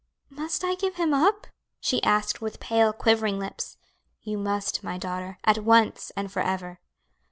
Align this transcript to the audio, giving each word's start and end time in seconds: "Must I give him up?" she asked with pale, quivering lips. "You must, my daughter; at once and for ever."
"Must 0.31 0.63
I 0.63 0.73
give 0.73 0.95
him 0.95 1.13
up?" 1.13 1.45
she 1.79 2.01
asked 2.01 2.41
with 2.41 2.59
pale, 2.59 2.91
quivering 2.91 3.37
lips. 3.37 3.77
"You 4.23 4.39
must, 4.39 4.83
my 4.83 4.97
daughter; 4.97 5.37
at 5.43 5.59
once 5.59 6.11
and 6.17 6.31
for 6.31 6.41
ever." 6.41 6.79